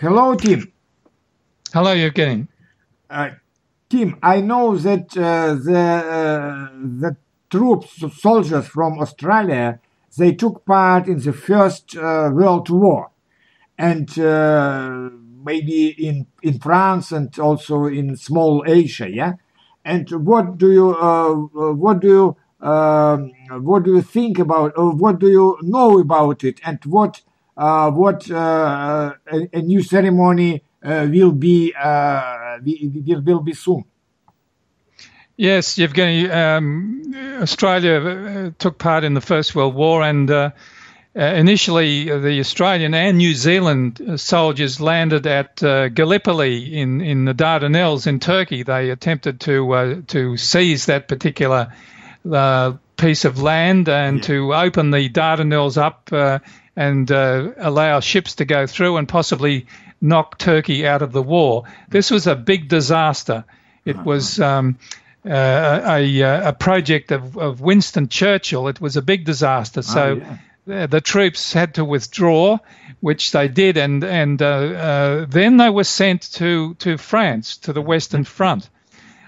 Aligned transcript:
hello, 0.00 0.34
Tim. 0.34 0.72
Hello, 1.72 1.94
Evgeny. 1.94 2.48
Uh, 3.10 3.30
Tim, 3.88 4.18
I 4.22 4.40
know 4.40 4.76
that 4.76 5.16
uh, 5.16 5.54
the 5.54 5.78
uh, 5.78 6.68
the 7.04 7.16
troops, 7.50 8.04
soldiers 8.20 8.66
from 8.66 8.98
Australia, 8.98 9.80
they 10.16 10.32
took 10.32 10.64
part 10.64 11.08
in 11.08 11.18
the 11.18 11.32
First 11.32 11.96
uh, 11.96 12.30
World 12.32 12.70
War, 12.70 13.10
and 13.76 14.18
uh, 14.18 15.10
maybe 15.44 15.88
in 15.88 16.26
in 16.42 16.58
France 16.58 17.12
and 17.12 17.36
also 17.38 17.86
in 17.86 18.16
small 18.16 18.64
Asia. 18.66 19.08
Yeah, 19.10 19.34
and 19.84 20.08
what 20.10 20.58
do 20.58 20.70
you 20.70 20.94
uh, 20.96 21.34
what 21.34 22.00
do 22.00 22.08
you 22.08 22.66
um, 22.66 23.32
what 23.62 23.84
do 23.84 23.94
you 23.94 24.02
think 24.02 24.38
about 24.38 24.72
or 24.76 24.94
what 24.94 25.18
do 25.18 25.28
you 25.28 25.58
know 25.62 25.98
about 25.98 26.44
it 26.44 26.60
and 26.64 26.78
what 26.84 27.22
uh, 27.26 27.27
what 27.58 28.30
uh, 28.30 29.14
a, 29.26 29.48
a, 29.52 29.62
new 29.62 29.82
ceremony 29.82 30.62
uh, 30.82 31.06
will 31.10 31.32
be 31.32 31.72
will, 33.06 33.20
will 33.22 33.40
be 33.40 33.52
soon 33.52 33.84
yes 35.36 35.76
Evgeny 35.76 36.30
um, 36.30 37.02
Australia 37.42 38.52
took 38.58 38.78
part 38.78 39.04
in 39.04 39.14
the 39.14 39.20
First 39.20 39.54
World 39.54 39.74
War 39.74 40.02
and 40.02 40.30
uh, 41.18 41.22
initially, 41.34 42.10
uh, 42.10 42.18
the 42.18 42.38
Australian 42.38 42.94
and 42.94 43.18
New 43.18 43.34
Zealand 43.34 44.20
soldiers 44.20 44.80
landed 44.80 45.26
at 45.26 45.60
uh, 45.64 45.88
Gallipoli 45.88 46.78
in, 46.78 47.00
in 47.00 47.24
the 47.24 47.34
Dardanelles 47.34 48.06
in 48.06 48.20
Turkey. 48.20 48.62
They 48.62 48.90
attempted 48.90 49.40
to 49.40 50.04
to 50.08 50.36
seize 50.36 50.86
that 50.86 51.08
particular 51.08 51.72
uh, 52.30 52.74
piece 52.96 53.24
of 53.24 53.40
land 53.40 53.88
and 53.88 54.18
yeah. 54.18 54.26
to 54.26 54.54
open 54.54 54.90
the 54.90 55.08
Dardanelles 55.08 55.76
up 55.76 56.08
uh, 56.12 56.38
and 56.78 57.10
uh, 57.10 57.50
allow 57.56 57.98
ships 57.98 58.36
to 58.36 58.44
go 58.44 58.64
through 58.68 58.98
and 58.98 59.08
possibly 59.08 59.66
knock 60.00 60.38
Turkey 60.38 60.86
out 60.86 61.02
of 61.02 61.10
the 61.10 61.22
war. 61.22 61.64
This 61.88 62.08
was 62.08 62.28
a 62.28 62.36
big 62.36 62.68
disaster. 62.68 63.44
It 63.84 63.96
uh-huh. 63.96 64.04
was 64.04 64.38
um, 64.38 64.78
uh, 65.26 65.80
a, 65.84 66.20
a, 66.20 66.52
project 66.52 67.10
of, 67.10 67.36
of, 67.36 67.60
Winston 67.60 68.08
Churchill. 68.08 68.68
It 68.68 68.80
was 68.80 68.96
a 68.96 69.02
big 69.02 69.24
disaster. 69.24 69.82
So 69.82 70.02
oh, 70.02 70.14
yeah. 70.14 70.38
the, 70.66 70.86
the, 70.86 71.00
troops 71.00 71.52
had 71.52 71.74
to 71.74 71.84
withdraw, 71.84 72.58
which 73.00 73.32
they 73.32 73.48
did, 73.48 73.76
and 73.76 74.04
and 74.04 74.40
uh, 74.40 74.46
uh, 74.46 75.26
then 75.28 75.56
they 75.56 75.70
were 75.70 75.82
sent 75.82 76.32
to 76.34 76.74
to 76.74 76.96
France 76.96 77.56
to 77.58 77.72
the 77.72 77.82
Western 77.82 78.22
Front. 78.22 78.70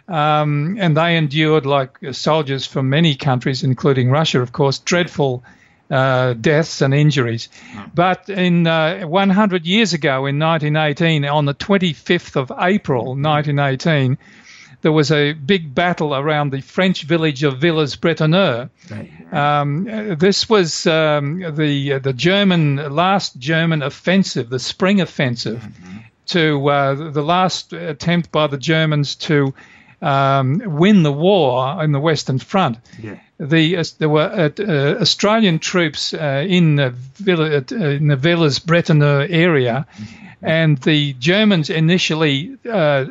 Um, 0.06 0.77
and 0.81 0.97
they 0.97 1.17
endured, 1.17 1.67
like 1.67 1.98
soldiers 2.12 2.65
from 2.65 2.91
many 2.91 3.17
countries, 3.17 3.65
including 3.65 4.11
Russia, 4.11 4.41
of 4.41 4.53
course, 4.53 4.78
dreadful 4.78 5.43
uh, 5.91 6.35
deaths 6.35 6.81
and 6.83 6.95
injuries. 6.95 7.49
Hmm. 7.73 7.81
But 7.95 8.29
in 8.29 8.67
uh, 8.67 9.03
100 9.03 9.67
years 9.67 9.93
ago, 9.93 10.27
in 10.27 10.39
1918, 10.39 11.25
on 11.25 11.45
the 11.45 11.55
25th 11.55 12.37
of 12.37 12.53
April 12.59 13.17
1918, 13.17 14.19
there 14.83 14.93
was 14.93 15.13
a 15.13 15.33
big 15.33 15.75
battle 15.75 16.15
around 16.15 16.53
the 16.53 16.61
French 16.61 17.03
village 17.03 17.43
of 17.43 17.59
Villers-Bretonneux. 17.59 18.71
Um, 19.31 20.17
this 20.19 20.49
was 20.49 20.87
um, 20.87 21.41
the 21.55 21.99
the 21.99 22.13
German 22.15 22.77
last 22.77 23.39
German 23.39 23.83
offensive, 23.83 24.49
the 24.49 24.59
Spring 24.59 25.01
Offensive, 25.01 25.61
mm-hmm. 25.61 25.99
to 26.27 26.71
uh, 26.71 27.11
the 27.11 27.23
last 27.23 27.73
attempt 27.75 28.33
by 28.33 28.47
the 28.47 28.57
Germans 28.57 29.17
to 29.17 29.55
um, 30.03 30.62
win 30.65 31.03
the 31.03 31.12
war 31.12 31.83
in 31.83 31.93
the 31.93 32.01
Western 32.01 32.39
Front. 32.39 32.79
Yeah. 33.01 33.19
The, 33.39 33.79
uh, 33.79 33.84
there 33.98 34.09
were 34.09 34.20
uh, 34.20 34.51
uh 34.62 35.01
Australian 35.01 35.59
troops 35.59 36.12
uh, 36.12 36.45
in 36.47 36.77
the, 36.77 36.91
Villa, 36.91 37.56
uh, 37.56 37.75
in 37.75 38.09
the 38.09 38.17
Villers-Bretonneux 38.17 39.28
area, 39.31 39.87
mm-hmm. 39.91 40.47
and 40.47 40.78
the 40.78 41.15
Germans 41.15 41.71
initially 41.71 42.56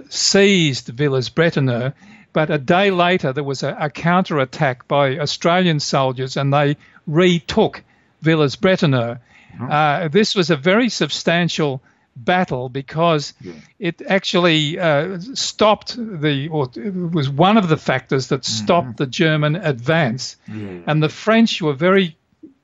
seized 0.10 0.88
Villers-Bretonneux, 0.88 1.94
but 2.32 2.52
a 2.52 2.60
day 2.60 2.92
later 2.92 3.34
there 3.34 3.44
was 3.44 3.64
a, 3.64 3.76
a 3.80 3.90
counter-attack 3.90 4.88
by 4.88 5.18
Australian 5.18 5.80
soldiers, 5.80 6.38
and 6.38 6.54
they 6.54 6.78
retook 7.08 7.84
Villers-Bretonneux. 8.22 9.20
Uh, 9.60 10.08
this 10.08 10.36
was 10.36 10.52
a 10.52 10.56
very 10.56 10.90
substantial 10.90 11.82
battle 12.26 12.70
because 12.70 13.34
yeah. 13.42 13.54
it 13.80 14.02
actually 14.02 14.80
uh, 14.80 15.20
stopped 15.34 15.96
the, 15.98 16.48
or 16.50 16.70
it 16.76 16.94
was 16.94 17.30
one 17.30 17.58
of 17.58 17.70
the 17.70 17.78
factors 17.78 18.28
that 18.28 18.42
mm-hmm. 18.42 18.64
stopped 18.64 18.88
mm-hmm. 18.88 19.04
the 19.04 19.08
German 19.08 19.56
advance. 19.56 20.38
Yeah. 20.48 20.82
And 20.88 21.02
the 21.02 21.10
French 21.10 21.62
were 21.62 21.74
very 21.74 22.18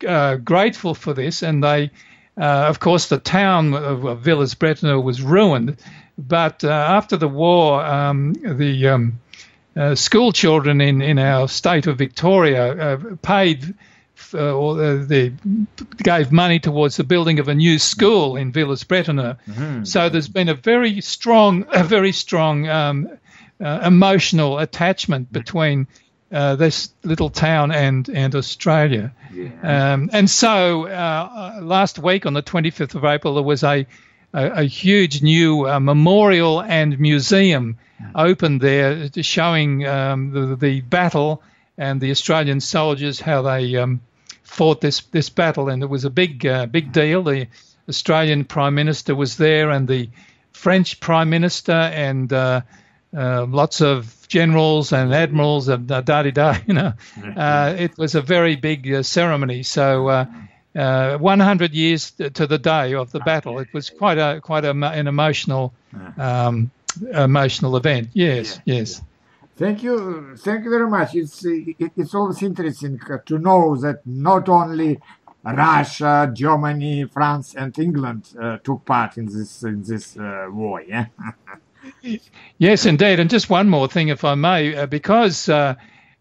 uh, 0.07 0.35
grateful 0.35 0.93
for 0.93 1.13
this, 1.13 1.43
and 1.43 1.63
they, 1.63 1.91
uh, 2.37 2.65
of 2.67 2.79
course, 2.79 3.07
the 3.07 3.19
town 3.19 3.73
of 3.73 4.21
Villers-Bretonneux 4.21 5.01
was 5.01 5.21
ruined. 5.21 5.77
But 6.17 6.63
uh, 6.63 6.69
after 6.69 7.17
the 7.17 7.27
war, 7.27 7.83
um, 7.83 8.33
the 8.33 8.87
um, 8.87 9.19
uh, 9.75 9.95
school 9.95 10.31
children 10.31 10.79
in, 10.81 11.01
in 11.01 11.19
our 11.19 11.47
state 11.47 11.87
of 11.87 11.97
Victoria 11.97 12.93
uh, 12.93 13.15
paid 13.21 13.73
uh, 14.33 14.53
or 14.53 14.81
uh, 14.81 15.05
they 15.05 15.33
gave 15.97 16.31
money 16.31 16.59
towards 16.59 16.97
the 16.97 17.03
building 17.03 17.39
of 17.39 17.47
a 17.47 17.55
new 17.55 17.77
school 17.79 18.35
in 18.35 18.51
Villers-Bretonneux. 18.51 19.37
Mm-hmm. 19.47 19.83
So 19.83 20.09
there's 20.09 20.27
been 20.27 20.49
a 20.49 20.53
very 20.53 21.01
strong, 21.01 21.65
a 21.71 21.83
very 21.83 22.11
strong 22.11 22.67
um, 22.67 23.09
uh, 23.63 23.81
emotional 23.85 24.59
attachment 24.59 25.31
between 25.31 25.87
uh, 26.31 26.55
this 26.55 26.91
little 27.03 27.29
town 27.29 27.71
and 27.71 28.09
and 28.09 28.35
Australia. 28.35 29.13
Yeah. 29.33 29.93
Um, 29.93 30.09
and 30.11 30.29
so 30.29 30.87
uh, 30.87 31.59
last 31.61 31.99
week 31.99 32.25
on 32.25 32.33
the 32.33 32.43
25th 32.43 32.95
of 32.95 33.05
April, 33.05 33.35
there 33.35 33.43
was 33.43 33.63
a 33.63 33.85
a, 34.33 34.47
a 34.47 34.63
huge 34.63 35.21
new 35.21 35.67
uh, 35.67 35.79
memorial 35.79 36.61
and 36.61 36.99
museum 36.99 37.77
opened 38.13 38.61
there, 38.61 39.09
showing 39.21 39.85
um, 39.87 40.31
the 40.31 40.55
the 40.55 40.81
battle 40.81 41.41
and 41.77 42.01
the 42.01 42.11
Australian 42.11 42.59
soldiers 42.59 43.19
how 43.19 43.41
they 43.41 43.75
um, 43.75 44.01
fought 44.45 44.79
this 44.81 45.01
this 45.11 45.29
battle, 45.29 45.69
and 45.69 45.83
it 45.83 45.87
was 45.87 46.05
a 46.05 46.09
big 46.09 46.45
uh, 46.45 46.65
big 46.67 46.91
deal. 46.91 47.23
The 47.23 47.47
Australian 47.89 48.45
Prime 48.45 48.75
Minister 48.75 49.15
was 49.15 49.37
there, 49.37 49.69
and 49.71 49.87
the 49.87 50.09
French 50.53 50.99
Prime 50.99 51.29
Minister, 51.29 51.73
and 51.73 52.31
uh, 52.31 52.61
uh, 53.15 53.45
lots 53.45 53.81
of 53.81 54.27
generals 54.27 54.93
and 54.93 55.13
admirals 55.13 55.67
and 55.67 55.87
da 55.87 56.01
da 56.01 56.23
da. 56.23 56.57
You 56.67 56.73
know, 56.73 56.93
uh, 57.35 57.75
it 57.77 57.97
was 57.97 58.15
a 58.15 58.21
very 58.21 58.55
big 58.55 58.91
uh, 58.91 59.03
ceremony. 59.03 59.63
So. 59.63 60.07
Uh, 60.07 60.25
100 60.77 61.73
years 61.73 62.11
to 62.11 62.45
the 62.47 62.57
day 62.57 62.95
of 62.95 63.09
the 63.13 63.21
battle. 63.21 63.59
It 63.59 63.73
was 63.73 63.89
quite 63.89 64.17
a 64.17 64.41
quite 64.41 64.65
a, 64.65 64.71
an 64.71 65.07
emotional 65.07 65.73
um, 66.17 66.69
emotional 67.13 67.77
event. 67.77 68.09
Yes, 68.11 68.59
yes. 68.65 69.01
Thank 69.57 69.83
you, 69.83 70.35
thank 70.37 70.65
you 70.65 70.69
very 70.69 70.89
much. 70.89 71.15
It's 71.15 71.43
it's 71.45 72.13
always 72.13 72.43
interesting 72.43 72.99
to 73.25 73.39
know 73.39 73.77
that 73.77 74.05
not 74.05 74.49
only 74.49 74.99
Russia, 75.45 76.29
Germany, 76.33 77.05
France, 77.05 77.55
and 77.55 77.77
England 77.79 78.33
uh, 78.41 78.57
took 78.63 78.83
part 78.85 79.17
in 79.17 79.27
this 79.27 79.63
in 79.63 79.81
this 79.83 80.17
uh, 80.17 80.47
war. 80.49 80.81
Yeah. 80.81 81.05
yes, 82.57 82.85
indeed. 82.85 83.19
And 83.19 83.29
just 83.29 83.49
one 83.49 83.69
more 83.69 83.87
thing, 83.87 84.09
if 84.09 84.25
I 84.25 84.35
may, 84.35 84.75
uh, 84.75 84.85
because 84.87 85.47
uh, 85.47 85.75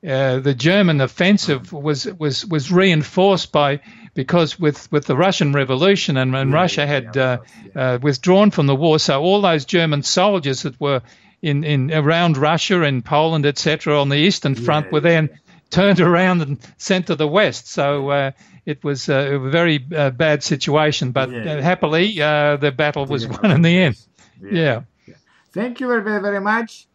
uh, 0.07 0.39
the 0.39 0.55
German 0.55 1.01
offensive 1.01 1.73
was 1.73 2.07
was 2.07 2.47
was 2.47 2.71
reinforced 2.71 3.51
by 3.51 3.81
because 4.13 4.61
with, 4.61 4.91
with 4.93 5.07
the 5.07 5.17
Russian 5.17 5.53
Revolution 5.53 6.17
and, 6.17 6.37
and 6.37 6.51
yeah, 6.51 6.57
Russia 6.57 6.87
had 6.87 7.17
yeah, 7.17 7.39
yeah. 7.75 7.95
Uh, 7.95 7.99
withdrawn 8.01 8.51
from 8.53 8.67
the 8.67 8.77
war, 8.77 8.99
so 8.99 9.21
all 9.21 9.41
those 9.41 9.65
German 9.65 10.03
soldiers 10.03 10.63
that 10.63 10.81
were 10.81 11.03
in, 11.45 11.63
in 11.63 11.93
around 11.93 12.39
Russia 12.39 12.83
and 12.83 13.05
Poland, 13.05 13.45
etc., 13.45 14.01
on 14.01 14.09
the 14.09 14.17
eastern 14.17 14.55
front, 14.55 14.87
yeah, 14.87 14.93
were 14.93 15.01
then 15.01 15.29
turned 15.71 16.01
around 16.01 16.41
and 16.41 16.59
sent 16.79 17.09
to 17.09 17.17
the 17.17 17.29
west. 17.29 17.69
So 17.69 18.09
uh, 18.09 18.31
it 18.65 18.83
was 18.83 19.09
a 19.11 19.39
very 19.39 19.85
uh, 19.95 20.11
bad 20.11 20.43
situation, 20.43 21.13
but 21.13 21.31
yeah. 21.31 21.55
uh, 21.55 21.63
happily 21.63 22.21
uh, 22.21 22.57
the 22.57 22.73
battle 22.73 23.05
was 23.05 23.27
won 23.29 23.51
in 23.51 23.63
the 23.63 23.77
end. 23.77 23.97
Yeah. 24.41 24.83
yeah. 25.07 25.15
Thank 25.53 25.81
you 25.81 25.89
very 25.89 26.03
very 26.03 26.41
much. 26.41 26.87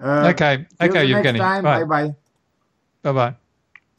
Uh, 0.00 0.32
okay. 0.32 0.66
Okay, 0.80 1.10
Evgeny. 1.10 1.38
Bye 1.38 1.60
bye. 1.84 2.14
Bye 3.02 3.12
bye. 3.12 3.34